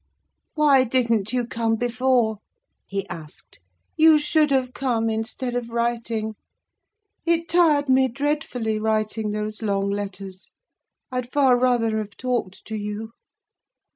[0.55, 2.39] "Why didn't you come before?"
[2.87, 3.59] he asked.
[3.95, 6.33] "You should have come, instead of writing.
[7.23, 10.49] It tired me dreadfully writing those long letters.
[11.11, 13.11] I'd far rather have talked to you.